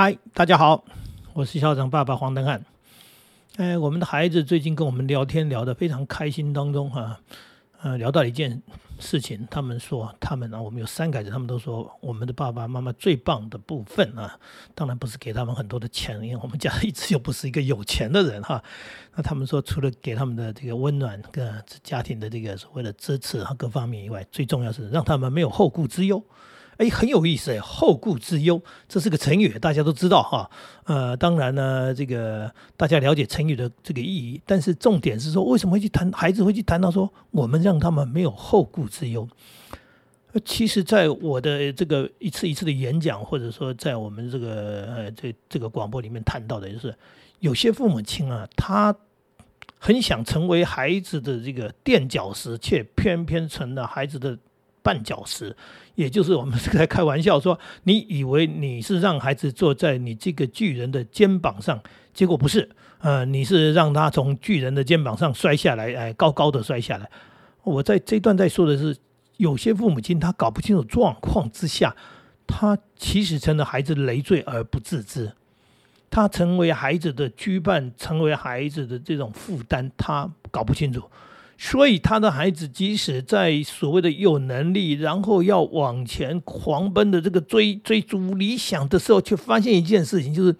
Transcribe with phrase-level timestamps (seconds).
[0.00, 0.84] 嗨，大家好，
[1.32, 2.64] 我是校长爸爸黄登汉。
[3.56, 7.18] 哎，我们的孩子最近跟我们聊天聊得非常开心，当中哈，
[7.82, 8.62] 呃，聊到一件
[9.00, 14.38] 事情，他们说他们啊，我们有三个孩子，他们都说我们的爸爸妈妈最棒的部分啊，
[14.72, 18.62] 当然不是给他们很多的钱，因为 我们家一直又不是一个有钱的人哈。
[19.16, 26.22] 那他们说，除了给他们的这个温暖跟家庭的这个所谓的支持和各方面以外，最重要是让他们没有后顾之忧。
[26.78, 30.48] 哎，很有意思哎，后顾之忧，这是个成语，大家都知道哈。
[30.84, 39.28] 呃，当然呢，这个大家了解成语的这个意义，但是重点是说，为什么会去谈孩子会去谈到说，我们让他们没有后顾之忧？
[40.44, 46.94] 其实，在我的这个一次一次的演讲，或者说在我们这个呃这这个广播里面谈到的，就是
[47.40, 48.94] 有些父母亲啊，他
[49.80, 54.38] 很想成为孩子的这个垫脚石，却偏偏成了孩子的。
[54.88, 55.54] 绊脚石，
[55.96, 61.78] 也就是我们是在开玩笑说，你以为你是让孩子坐在你这个巨人的肩膀上，
[62.14, 62.70] 结果不是，
[63.00, 67.10] 呃，你是让他从巨人的肩膀上摔下来，哎，高高的摔下来。
[67.64, 68.96] 我在这段在说的是，
[69.36, 71.94] 有些父母亲他搞不清楚状况之下，
[72.46, 75.32] 他其实成了孩子累赘而不自知，
[76.08, 81.02] 他成为孩子的羁绊，成为孩子的这种负担，他搞不清楚。
[81.60, 90.54] 所以他的孩子即使在所谓的有能力，然后要往前狂奔的这个追追逐理想的时候，却发现一件事情，就是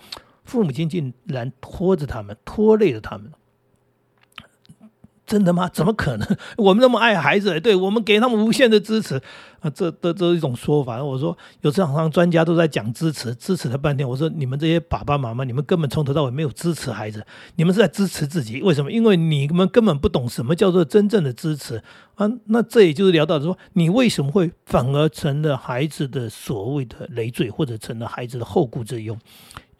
[0.44, 3.30] 父母亲竟然拖着他们，拖累了他们。
[5.28, 5.68] 真的吗？
[5.72, 6.26] 怎么可能？
[6.56, 9.20] 我们那么爱孩子，对我们给他们无限的支持
[9.60, 9.68] 啊！
[9.70, 11.04] 这、这、这是一种说法。
[11.04, 14.08] 我说，有市场上专家都在讲支持，支持了半天。
[14.08, 17.24] 我说，你们这些爸爸妈妈，你们根本从头到尾没有支持孩子，
[17.56, 18.62] 你们是在支持自己。
[18.62, 18.90] 为什么？
[18.90, 21.82] 因为你们根本不懂什么叫做真正的支持
[22.14, 22.26] 啊！
[22.46, 29.16] 那这也就是聊到说，你为什么会反而成了孩子的所谓的累赘，或者成了孩子的后顾之忧？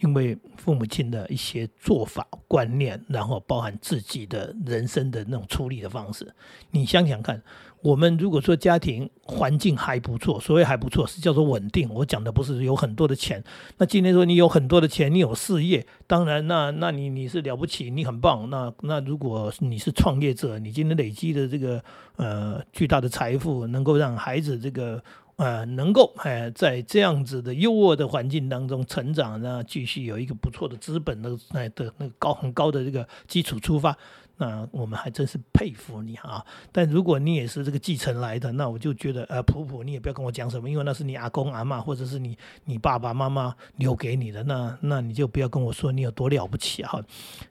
[0.01, 6.33] 因为父母亲的一些做法观念，然后包含自己的人生的那种处理的方式，
[6.71, 7.43] 你想想看，
[7.83, 11.89] 我们如果说家庭环境还不错，所谓还不错是叫做稳定。
[11.93, 13.43] 我讲的不是有很多的钱。
[13.79, 18.49] 那今天说你有很多的钱，你有事业，当然那那你你是了不起，你很棒。
[18.51, 21.83] 那那如果你是创业者，你今天累积的这个
[22.17, 25.03] 呃巨大的财富，能够让孩子这个。
[25.39, 33.97] 呃，能够哎，在这样子的优渥的环境当中成长，那继续有一个不错的资本的那的那个高很高的这个基础出发。
[34.41, 36.45] 那我们还真是佩服你啊！
[36.71, 47.03] 但如果你也是这个继承来的，那我就觉得呃，普普你也不要跟我讲什么，因为那是你阿公阿妈或者是你你爸爸妈妈留给你的，那那你就不要跟我说你有多了不起哈。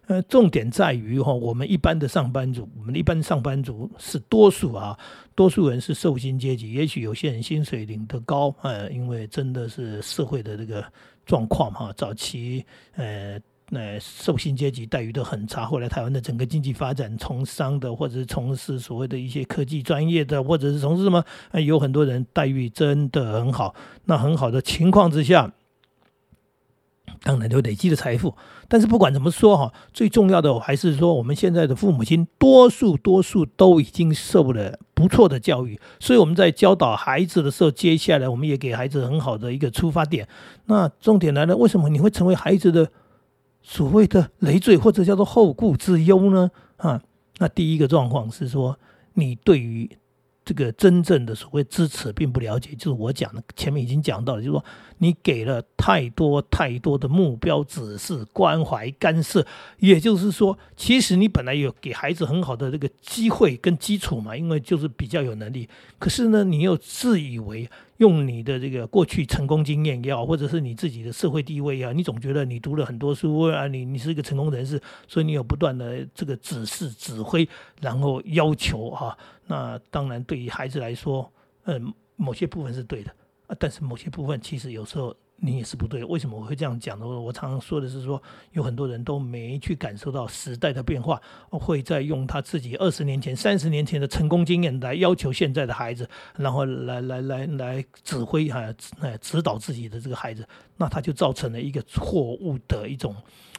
[0.08, 4.98] 呃，重点在于哈，我们一般的上班族，我们一般上班族是多数啊，
[5.36, 10.86] 多数人是受薪阶级，也许有些人薪水领得高，呃，因为真的是社会的这个
[11.26, 12.66] 状况哈，早期
[12.96, 13.38] 呃。
[13.70, 15.66] 那受薪阶级待遇都很差。
[15.66, 21.22] 后来台湾的整个经济发展，从商的或者是从事所谓的一些科技专业的，或者是从事什么，
[21.62, 23.76] 有很多人待遇真的很好。
[24.06, 25.52] 那很好的情况之下，
[27.24, 28.34] 当然就累积了财富。
[28.70, 40.26] 但是不管怎么说哈，最重要的还是说，我们现在的父母亲多数多数都已经受了不错的教育，所以我们在教导孩子的时候，接下来我们也给孩子很好的一个出发点。
[40.68, 42.90] 那重点来了，为什么你会成为孩子的？
[43.70, 46.50] 所谓的累赘或者叫做后顾之忧呢？
[46.78, 47.04] 啊，
[47.38, 48.80] 那第一个状况是说，
[49.16, 49.90] 你对于
[50.46, 54.64] 这个真正的所谓支持并不了解，就是我讲的前面已经讲到了，就是说
[55.00, 59.46] 你给了太多太多的目标指示、关怀干涉，
[59.80, 65.68] 也就是说，其实你本来有给孩子很好的这个机会跟基础嘛，因为就是比较有能力，
[66.00, 67.70] 可是呢，你又自以为。
[67.98, 77.48] 用你的这个过去成功经验也好，或者是你自己的社会地位也好，你总觉得你读了很多书啊，你你是一个成功人士，所以你有不断的这个指示、指挥，
[77.82, 79.18] 然后要求哈。
[79.46, 81.32] 那当然对于孩子来说，
[81.66, 83.12] 嗯，某些部分是对的
[83.48, 85.16] 啊，但是某些部分其实有时候。
[85.40, 87.08] 你也是不对，为什么我会这样讲呢？
[87.08, 88.22] 我常常说的是说，
[88.54, 103.16] 有很多人都没去感受到时代的变化，会在用他自己二十年前、三十年前的成功经验来要求现在的孩子，然后来来来来指挥哈，哎指导自己的这个孩子，那他就造成了一个错误的一种，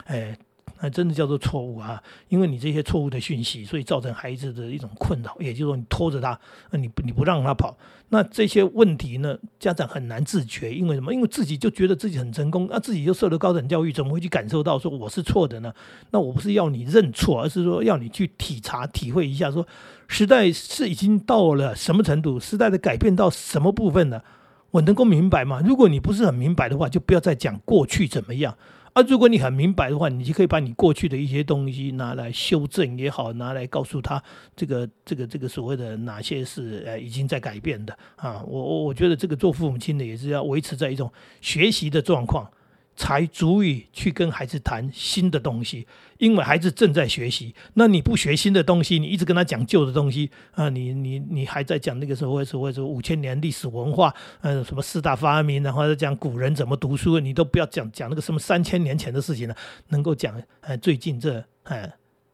[0.07, 0.37] 哎。
[0.81, 2.03] 那真的叫做错误啊！
[2.29, 5.37] 因为你这些错误的讯息，所以造成孩子的一种困扰。
[5.41, 6.39] 也就是说，你拖着他，
[6.71, 7.77] 那你不你不让他跑，
[8.09, 10.73] 那这些问题呢，家长很难自觉。
[10.73, 11.13] 因为什么？
[11.13, 15.73] 因为自己就觉得自己很成功，那自己就受了高等教育，怎么会去感受到说我是错的呢？
[16.11, 19.67] 那我不是要你认错，而是说要你去体察、体会一下，说
[20.07, 24.23] 时代是已经到了什么程度，时代的改变到什么部分呢？
[24.71, 25.63] 我能够明白吗？
[25.65, 28.55] 如果你不是很明白的话，就不要再讲过去怎么样。
[28.99, 34.21] 啊，如果你很明白的话，你就可以把你过去的一些东西拿来修正也好，拿来告诉他
[34.57, 38.43] 这个这个这个所谓的哪些是呃已经在改变的啊。
[38.45, 41.09] 我我我觉得这个做父母亲的也是要维持在一种
[41.41, 42.51] 学习的状况。
[42.99, 45.87] 才足以去跟孩子谈新的东西，
[46.19, 47.55] 因为孩子正在学习。
[47.75, 59.57] 那你不学新的东西，你一直跟他讲旧的东西啊，你你你还在讲那个时候所谓说五千年历史文化，嗯，什么四大发明，然后再讲古人怎么读书，你都不要讲讲那个什么三千年前的事情了，
[59.91, 61.89] 能够讲呃最近这呃。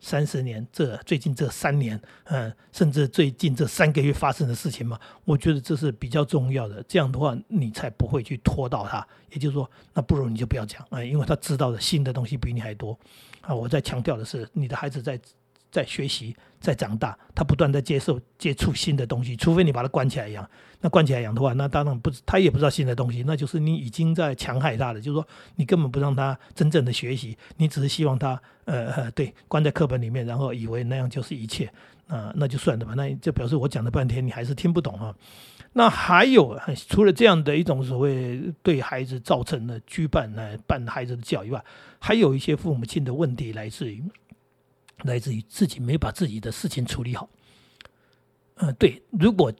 [0.05, 6.85] 三十年，这最近这三年，嗯，甚至最近这三个月发生的事情嘛，我觉得这是比较重要的。
[6.87, 9.07] 这样的话，你才不会去拖到他。
[9.31, 12.99] 也就是说，那不如你就不要讲啊，因为他知道的新的东西比你还多
[13.41, 13.55] 啊。
[13.55, 15.19] 我在强调的是，你的孩子在。
[15.75, 19.35] 在学习，在长大，他不断在接受、接触新的东西。
[19.35, 20.49] 除非你把他关起来养，
[20.81, 25.01] 那关起来养的话，那当然不，他也不知道新的东西，那就是你已经在强害他了。
[25.01, 25.27] 就是说，
[25.57, 31.69] 你根本不让他真正的学习，你只是希望他，呃，对，关在课本里面，然后以为那样就是一切，
[32.07, 32.95] 啊，那就算了吧。
[32.97, 35.13] 那就表示我讲了半天，你还是听不懂啊。
[35.73, 36.57] 那还有，
[36.89, 41.65] 除了这样的一种所谓对孩子造成的拘绊来办孩子的教育外，
[41.99, 44.01] 还有一些父母亲的问题来自于。
[45.03, 47.29] 来自于自己没把自己的事情处理好，
[48.57, 49.03] 嗯，对。
[49.11, 49.53] 如果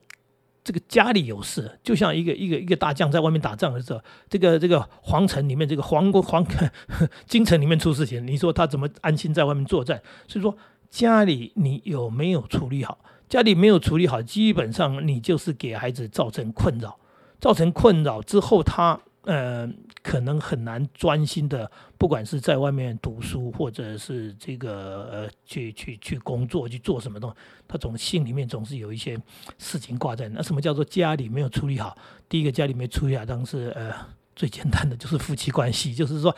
[0.63, 4.01] 这个家里有事，就像一个一个一个大将在外面打仗的时候，
[4.31, 6.47] 这个这个皇城里面，这个皇国 皇
[7.27, 10.01] 京城里面出事情，你说他怎么安心在外面作战？
[10.27, 10.57] 所以说，
[10.89, 12.99] 家里你有没有处理好？
[13.29, 16.99] 家里没有处理好，基本上你就是给孩子造成困扰，
[17.41, 19.01] 造成困扰之后，他。
[19.25, 19.69] 呃，
[20.03, 27.37] 可能很难专心的，不管是在外面读书，或者是这个呃，去去去工作，去做什么东西，
[27.67, 29.21] 他总心里面总是有一些
[29.59, 30.43] 事情挂在那。
[30.43, 31.97] 什么叫做家里没有处理好？
[32.29, 33.95] 第一个家里没处理好，当时呃。
[34.37, 36.35] 最简单的就是夫妻关系，就是说，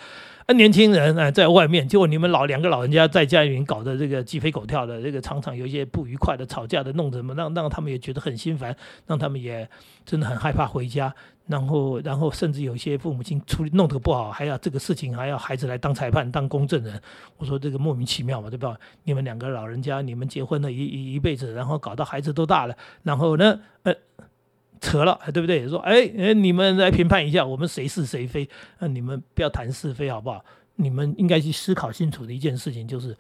[0.47, 8.77] 啊，年轻人啊，在外面，结果你们老两个老人家在家里面搞得这个鸡飞狗跳的，这个常常有一些不愉快的吵架的，弄什么，让让他们也觉得很心烦，
[9.07, 9.69] 让他们也
[10.05, 11.15] 真的很害怕回家，
[11.47, 17.01] 然后然后甚至有一些父母亲处理弄得不好，还要这个事情还要孩子来当裁判当公证人，
[17.39, 18.77] 我说这个莫名其妙嘛，对吧？
[19.05, 23.95] 你们两个老人家，你们结婚了一一一辈子，然后搞到孩子都大了，然后呢，呃。
[24.81, 25.69] 扯了，对不对？
[25.69, 28.49] 说，哎哎，你们来评判一下，我们谁是谁非？
[28.79, 30.45] 那你们不要谈是非，好不好？
[30.77, 33.17] 你们应该去思考清楚的一件事情，就是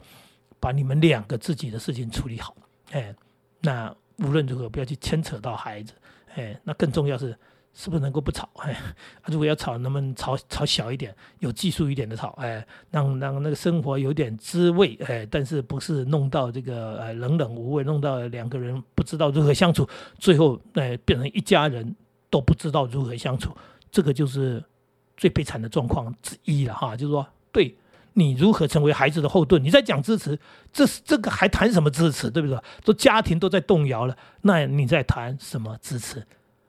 [0.61, 2.57] 把你们两个自己的事情处理好。
[2.91, 3.15] 哎，
[3.61, 5.93] 那无论如何不要去牵扯到孩子。
[6.35, 7.37] 哎，那更重要是。
[7.79, 8.49] 是不是能够不吵？
[8.65, 8.75] 哎，
[9.27, 12.31] 如果要吵，能不能吵吵小一点，有技术一点的吵？
[12.39, 14.99] 哎，让让那个生活有点滋味？
[15.07, 19.87] 哎，但是不是弄到这个呃冷冷无味，弄到两个人不知道如何相处，
[20.19, 21.95] 最后哎变成一家人
[22.31, 23.55] 都不知道如何相处，
[23.91, 24.65] 这个就是
[25.19, 26.97] 最悲惨的状况之一了哈。
[26.97, 27.77] 就是说，对
[28.15, 29.63] 你如何成为孩子的后盾？
[29.63, 30.39] 你在讲支持，
[30.73, 32.31] 这是这个还谈什么支持？
[32.31, 32.59] 对不对？
[32.83, 36.27] 都家庭都在动摇了，那你在谈什么支持？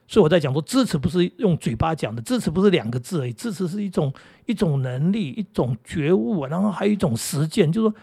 [0.10, 4.14] 所以我在讲说，支持不是用嘴巴讲的，支持不是两个字而已，支持是一种
[4.46, 7.96] 一种能力，一种觉悟，然后还有一种实践，就是说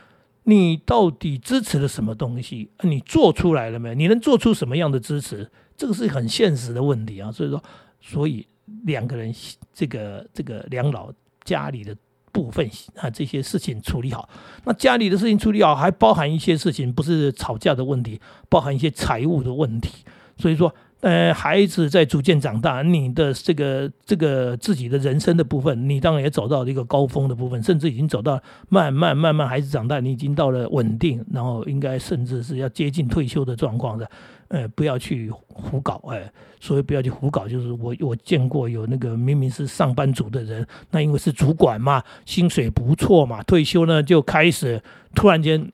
[0.43, 3.95] 你到底支持了什么东西，你做出来了没有？
[3.95, 5.51] 你能做出什么样的支持？
[5.79, 7.33] 这个是很现实的问题啊。
[7.33, 7.63] 所以说，
[8.03, 8.47] 所以
[8.85, 9.35] 两个人
[9.73, 11.11] 这个这个两老
[11.43, 11.97] 家里的
[12.31, 14.29] 部分啊，这些事情处理好，
[14.65, 18.21] 那家里的事情处理好，还包含一些事情，不是吵架的问题，
[18.51, 20.05] 包含一些财务的问题。
[20.37, 20.75] 所以说。
[21.05, 34.11] 呃，孩子在逐渐长大，你的这个这个自己的人生的部分，你当然也走到了一个高峰的部分，甚至已经走到慢慢慢慢，孩子长大，你已经到了稳定，然后应该甚至是要接近退休的状况的。
[34.49, 44.83] 呃，不要去胡搞，哎，所以不要去胡搞，就是我我见过有那个明明是上班族的人，那因为是主管嘛，薪水不错嘛，退休呢就开始
[45.15, 45.71] 突然间。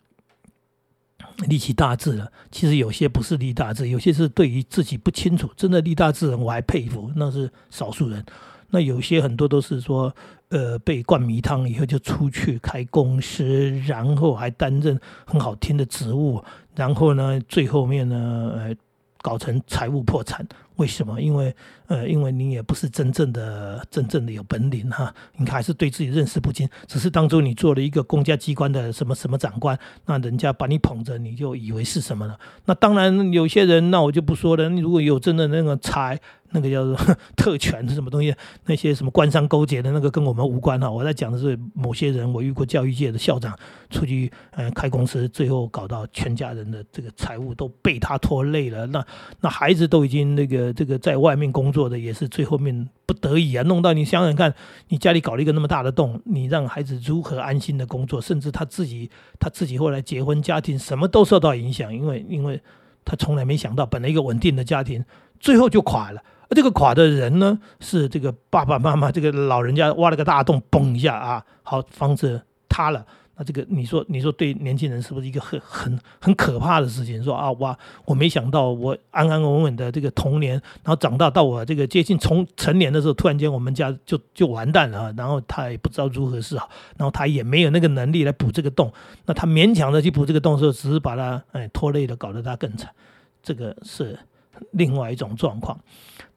[1.48, 5.50] 立起大志了，其实有些不是立大志，有些是对于自己不清楚。
[5.56, 8.24] 真的立大志人，我还佩服，那是少数人。
[8.70, 10.14] 那有些很多都是说，
[10.48, 16.42] 呃，被灌迷汤以后就出去开公司，然后还担任很好听的职务，
[16.74, 18.76] 然后呢，最后面呢，呃。
[19.22, 20.48] 搞成财务破产，
[20.80, 21.20] 为什么？
[21.20, 21.54] 因为，
[21.88, 26.66] 呃，因为你也不是真正的、真正的有本领哈，你还是对自己认识不清。
[26.86, 32.38] 只是当初你做了一个公家机关的什么什么长官，那人家把你捧着，你就以为是什么了？
[32.64, 34.70] 那当然，有些人那我就不说了。
[34.70, 36.18] 如果有真的那个才，
[36.52, 36.96] 那个叫做
[37.36, 38.34] 特权是什么东西？
[38.66, 40.90] 那些什么官商勾结的那个跟我们无关哈。
[40.90, 43.56] 我在讲的是某些人，我遇过教育界的校长
[43.88, 48.86] 出去呃开公司，最后搞到全家人的这个财务都被他拖累了。
[48.88, 49.04] 那
[49.40, 54.54] 那孩子都已经那个这个在外面工作的，也是最后面不得已啊，弄到你想想看，
[54.88, 58.20] 你家里搞了一个那么大的洞，你让孩子如何安心的工作？
[58.20, 62.60] 甚至他自己他自己后来结婚家庭什么都受到影响，因为因为
[63.04, 65.04] 他从来没想到，本来一个稳定的家庭，
[65.40, 66.22] 最后就垮了。
[66.50, 73.06] 这个垮的人呢，是这个爸爸妈妈，这个老人家挖了个大洞，嘣一下啊，好，房子塌了。
[73.36, 77.22] 那这个你说，你说对年轻人是不是一个很很很可怕的事情？
[77.22, 85.10] 说啊，哇，我没想到我安安稳稳的这个童年，然后长大到我这个接近从成年的时候，突然间我们家就就完蛋了。
[85.16, 86.68] 然后他也不知道如何是好，
[86.98, 88.92] 然后他也没有那个能力来补这个洞。
[89.24, 92.90] 那他勉强的去补这个洞的时候，只是把他哎拖累了，搞得他更惨。
[93.42, 94.18] 这个是
[94.72, 95.78] 另外一种状况。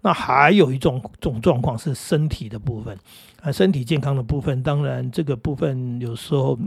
[0.01, 2.97] 那还有一种种状况是身体的部分，
[3.41, 6.59] 啊，身体健康的部分，当然这个部分有时候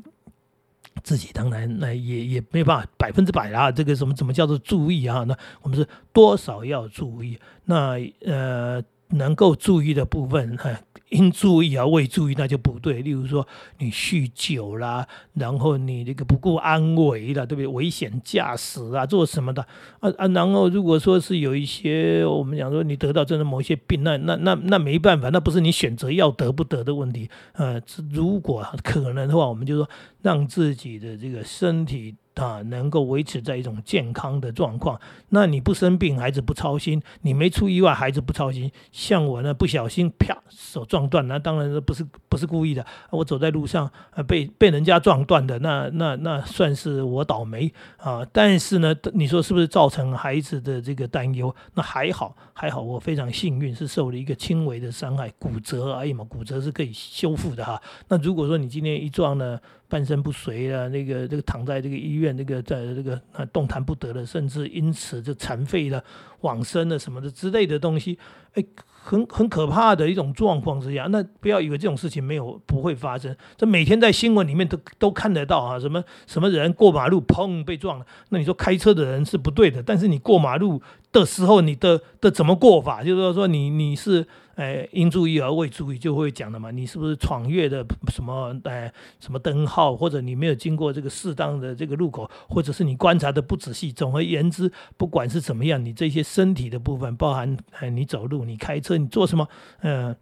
[1.03, 5.25] 自己当然那也也没办法百分之百啊，这个什么怎么叫做注意啊？
[5.25, 7.39] 那我们是多少要注意？
[7.65, 10.71] 那呃，能够注意的部分，哈。
[11.17, 13.01] 应注意啊未注意，那就不对。
[13.03, 13.47] 例如说，
[13.79, 17.67] 你酗酒啦，然后你这个不顾安危的，对不对？
[17.67, 19.63] 危险驾驶啊，做什么的
[20.01, 20.29] 啊啊？
[20.29, 27.29] 然后如果说是有一些我们讲说你得到真的某些病，那那那那没办法，那不是你选择要得不得的问题。
[27.55, 27.81] 呃，
[28.13, 29.89] 如果可能的话，我们就说
[30.23, 32.15] 让自己的这个身体。
[32.37, 38.71] 啊，能够维持在一种健康的状况，那你不生病，孩子不操心；你没出意外，孩子不操心。
[38.93, 48.27] 像我呢，不小心啪手撞断，那当然不是不是故意的，我走在路上呃被被人家撞断的，那那那算是我倒霉啊。
[48.33, 51.55] 但是呢，你说是不是造成孩子的这个担忧？
[51.75, 57.81] 那还好还好，我非常幸运是受了一个轻微的伤害，骨折而已嘛，骨折是可以修复的哈。
[58.09, 59.59] 那如果说你今天一撞呢？
[59.89, 63.17] 半身不遂啊，那个这个躺在这个医院，那个在这个
[63.53, 66.03] 动弹不得了，甚至因此就残废了、
[66.41, 68.19] 往生的什么的之类的东西，
[68.55, 80.81] 哎，很很可怕的一种状况之下，那不要以为这种事情没有不会发生，这每天在新闻里面都都看得到啊，什么什么人过马路砰被撞了，那你说开车的人是不对的，但是你过马路
[81.13, 84.27] 的时候，你的的怎么过法，就是说你你是。
[84.57, 93.93] 哎，应注意而未注意就会讲的嘛，你是不是闯越的什么哎什么灯号，或者你没有经过这个适当的这个路口，或者是你观察的不仔细。
[93.93, 99.47] 总而言之，不管是怎么样，你这些身体的部分，包含哎你走路、你开车、你做什么，
[99.83, 100.17] 嗯，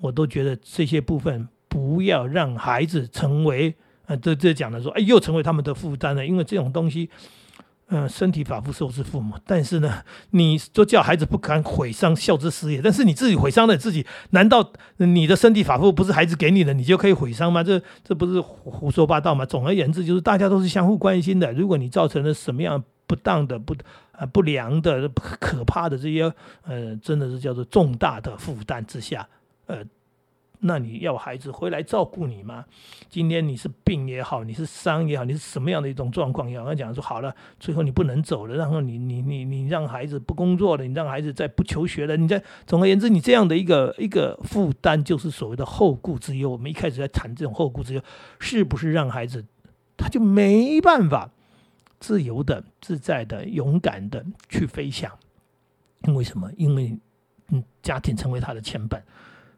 [0.00, 3.72] 我都觉得这些部分不要让孩子成为
[4.06, 7.08] 呃这这讲的说，哎又成为他们的负担了，因为这种东西。
[7.88, 17.62] 嗯，身体发肤受之父母，但是呢，你就叫孩子不敢毁伤孝之事业，但是你自己毁伤了自己，难道你的身体发肤不是孩子给你的，你就可以毁伤吗？
[17.62, 19.46] 这这不是胡说八道吗？
[19.46, 21.52] 总而言之，就是大家都是相互关心的。
[21.52, 23.72] 如果你造成了什么样不当的、不
[24.10, 26.32] 啊不良的、可怕的这些，
[26.64, 29.28] 呃，真的是叫做重大的负担之下，
[29.66, 29.84] 呃。
[30.60, 32.64] 那你要孩子回来照顾你吗？
[33.08, 46.50] 今天你是病也好，你是伤也好，你是什么样的一种状况也好，他讲说好了，最后你不能走了，然后你你你你让孩子不工作了，你让孩子再不求学了，你在总而言之，你这样的一个一个负担，就是所谓的后顾之忧。
[46.50, 48.02] 我们一开始在谈这种后顾之忧，
[48.38, 49.44] 是不是让孩子
[49.96, 51.30] 他就没办法
[52.00, 55.12] 自由的、自在的、勇敢的去飞翔？
[56.02, 56.50] 因为什么？
[56.56, 56.98] 因为
[57.48, 59.00] 嗯，家庭成为他的牵绊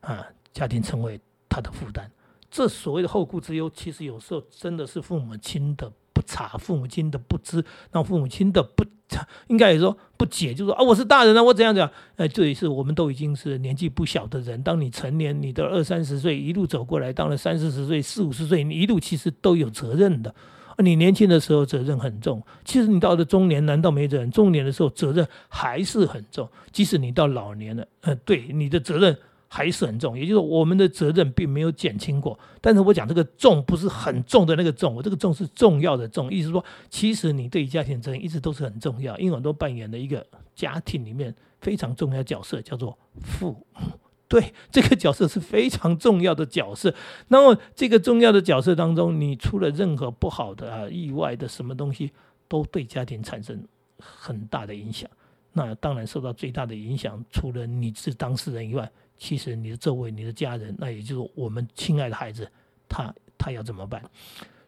[0.00, 0.26] 啊。
[0.52, 2.10] 家庭成为他的负担，
[2.50, 8.84] 这所谓的后顾之忧，其实有时候真的是父母亲的不察，父母亲的不知，让父母亲的不，
[9.48, 20.34] 应该也说不解，就说啊，我是大人啊，我怎样怎样，呃，这也是我们都已经是年纪不小的人，当你成年，你的二三十岁一路走过来，到了三四十岁、四五十岁，你一路其实都有责任的。
[20.80, 24.30] 你年轻的时候责任很重，其实你到了中年，难道没责任？
[24.30, 29.18] 中年的时候责任还是很重，即使你到老年了，呃，对你的责任。
[29.48, 32.38] 还是很重，也就是我们的责任并没有减轻过。
[32.60, 40.24] 但是我讲这个重不是很重的那个重，我这个重是重要的重，意思说，其实你对于家庭责任一直都是很重要，因为我都扮演了一个
[40.54, 43.66] 家庭里面非常重要角色，叫做父母。
[44.28, 46.94] 对，这个角色是非常重要的角色。
[47.28, 52.12] 那么这个重要的角色当中，你出了任何不好的啊、意外的什么东西，
[52.46, 53.66] 都对家庭产生
[53.98, 55.08] 很大的影响。
[55.54, 58.90] 那当然受到最大的影响，除了你是当事人以外。
[59.18, 62.48] 其实你的周围、你的家人，那也就是我们亲爱的孩子，
[62.88, 64.02] 他他要怎么办？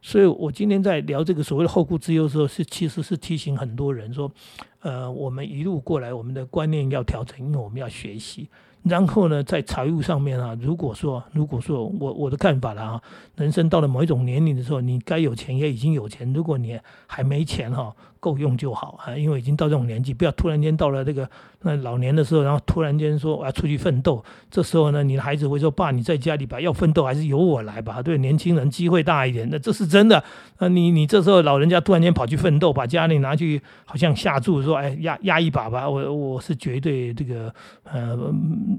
[0.02, 4.32] 所以我今天在聊这个所谓的后顾之忧的时候，是其实是提醒很多人说，
[4.82, 8.48] 呃，我们一路过来，我们的观念要调整，因为我们要学习。
[8.82, 13.02] 然后呢，在财务上面啊，如果说，如果说我我的看法了啊，
[13.36, 17.94] 人生到了某一种年龄的时候，你该有钱也已经有钱，如果你还没钱哈。
[18.20, 21.26] 够用就好啊，因为已经到这种年纪，不要突然间到了这个
[21.62, 24.22] 那老年的时候，然后突然间说我要出去奋斗。
[24.50, 30.22] 这时候呢，你的孩子会说：“爸，你在家里吧，要奋斗还是由我来吧？”对年轻人机会大一点，那这是真的。
[30.58, 37.52] 那你你这时候老人家突然间跑去奋斗，把家里拿去好像下注说：“说哎，压压一把吧。”我我是绝对这个
[37.84, 38.16] 呃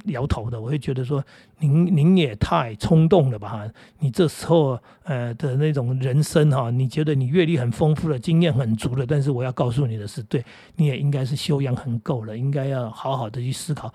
[0.06, 0.62] 摇头的。
[0.62, 1.24] 我会觉得说
[1.60, 3.68] 您您也太冲动了吧？
[4.00, 9.32] 你这时候呃的那种人生哈，你觉得你阅历很丰富了，经验很足了，但是。
[9.32, 10.44] 我要告诉你的是，对
[10.76, 13.92] 你也应该是修养很够了，应该要好好的去思考，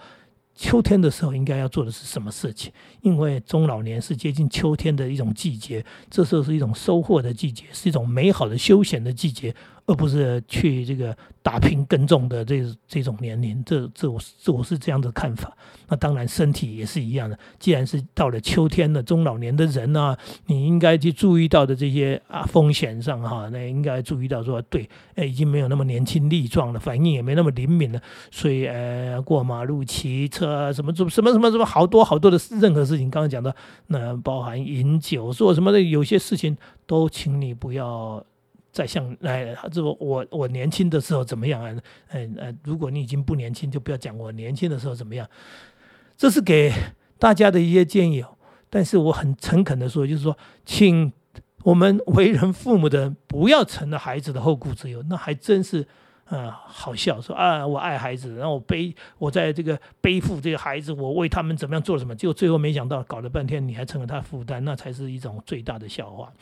[0.56, 2.72] 秋天的时候应该要做的是什么事情。
[3.02, 9.54] 因为中老年是接近秋天的一种季节，这时候是一种收获的季节，是一种美好的休闲的季节。
[9.88, 15.56] 而不是去这个打拼耕种的这这种年龄，这这我这我是这样的看法。
[15.86, 17.38] 那当然身体也是一样的。
[17.60, 28.02] 既然是到了秋天的中老年的人呢，你应该去注意到的这些啊风险上哈，那应该注意到说，对，哎，已经没有那么年轻力壮了，反应也没那么灵敏了。
[28.32, 33.54] 所以呃，过马路、骑车呃什么什么什么什么好多好多的任何事情，刚刚讲的
[33.88, 38.24] 那包含饮酒做什么的，有些事情都请你不要。
[38.72, 41.72] 再像哎，这个我我年轻的时候怎么样啊？
[42.08, 45.26] 嗯呃，如果你已经不年轻，就不要讲我年轻的时候怎么样。
[46.14, 46.70] 这是给
[47.18, 48.22] 大家的一些建议。
[48.68, 50.36] 但是我很诚恳的说，就是说，
[50.66, 51.10] 请
[51.62, 55.02] 我们为人父母的不要成了孩子的后顾之忧。
[55.08, 55.88] 那还真是
[56.26, 66.32] 啊，好笑说啊，我爱孩子，然后我背我在这个背负这个孩子，我为他们怎么样做什么，结果最后没想到搞了半天你还成了他负担，那才是一种最大的笑话。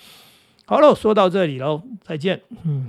[0.67, 2.41] 好了，说到这里喽，再见。
[2.63, 2.89] 嗯。